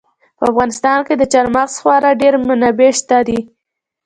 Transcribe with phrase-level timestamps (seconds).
[0.37, 3.39] په افغانستان کې د چار مغز خورا ډېرې منابع شته دي.